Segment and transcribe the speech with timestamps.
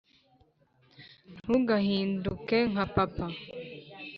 [1.43, 3.25] ntugahinduke nka papa,